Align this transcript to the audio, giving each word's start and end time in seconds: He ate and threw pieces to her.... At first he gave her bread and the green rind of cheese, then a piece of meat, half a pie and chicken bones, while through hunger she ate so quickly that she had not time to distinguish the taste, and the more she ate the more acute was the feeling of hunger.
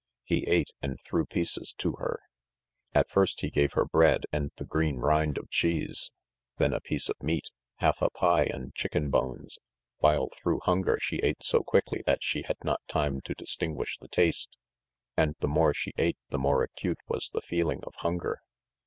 He 0.23 0.47
ate 0.47 0.71
and 0.81 0.99
threw 1.05 1.27
pieces 1.27 1.75
to 1.77 1.91
her.... 1.99 2.21
At 2.91 3.07
first 3.07 3.41
he 3.41 3.51
gave 3.51 3.73
her 3.73 3.85
bread 3.85 4.23
and 4.31 4.49
the 4.55 4.65
green 4.65 4.97
rind 4.97 5.37
of 5.37 5.51
cheese, 5.51 6.09
then 6.57 6.73
a 6.73 6.79
piece 6.81 7.07
of 7.07 7.21
meat, 7.21 7.51
half 7.75 8.01
a 8.01 8.09
pie 8.09 8.45
and 8.45 8.73
chicken 8.73 9.11
bones, 9.11 9.59
while 9.99 10.29
through 10.35 10.61
hunger 10.63 10.97
she 10.99 11.17
ate 11.17 11.43
so 11.43 11.61
quickly 11.61 12.01
that 12.07 12.23
she 12.23 12.41
had 12.41 12.57
not 12.63 12.81
time 12.87 13.21
to 13.25 13.35
distinguish 13.35 13.99
the 13.99 14.07
taste, 14.07 14.57
and 15.15 15.35
the 15.39 15.47
more 15.47 15.71
she 15.71 15.93
ate 15.99 16.17
the 16.31 16.39
more 16.39 16.63
acute 16.63 16.97
was 17.07 17.29
the 17.31 17.41
feeling 17.41 17.81
of 17.85 17.93
hunger. 17.97 18.41